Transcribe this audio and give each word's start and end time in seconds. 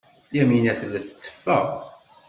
Yamina 0.35 0.73
tella 0.79 0.99
tetteffeɣ. 1.07 1.65